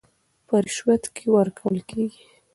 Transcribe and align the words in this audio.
په 0.47 0.55
رشوت 0.65 1.03
کې 1.15 1.25
ورکول 1.37 1.77
کېږي 1.89 2.23